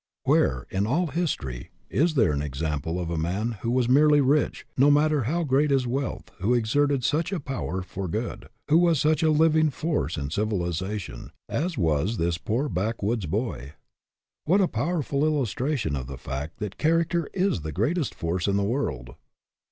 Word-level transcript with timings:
Where, 0.23 0.65
in 0.71 0.87
all 0.87 1.05
history, 1.13 1.69
is 1.91 2.15
there 2.15 2.31
an 2.31 2.41
example 2.41 2.99
of 2.99 3.11
a 3.11 3.19
man 3.19 3.51
who 3.61 3.69
was 3.69 3.87
merely 3.87 4.19
rich, 4.19 4.65
no 4.75 4.89
matter 4.89 5.25
how 5.25 5.43
great 5.43 5.69
his 5.69 5.85
wealth, 5.85 6.31
who 6.39 6.55
exerted 6.55 7.03
such 7.03 7.31
a 7.31 7.39
power 7.39 7.83
for 7.83 8.07
good, 8.07 8.49
who 8.67 8.79
was 8.79 8.99
such 8.99 9.21
a 9.21 9.29
living 9.29 9.69
force 9.69 10.17
in 10.17 10.31
civilization, 10.31 11.31
as 11.47 11.77
was 11.77 12.17
this 12.17 12.39
poor 12.39 12.67
backwoods 12.67 13.27
boy? 13.27 13.73
What 14.45 14.59
a 14.59 14.67
powerful 14.67 15.23
illustration 15.23 15.95
of 15.95 16.07
the 16.07 16.17
fact 16.17 16.57
that 16.57 16.79
character 16.79 17.29
is 17.31 17.61
the 17.61 17.71
greatest 17.71 18.15
force 18.15 18.47
in 18.47 18.57
the 18.57 18.63
world 18.63 19.13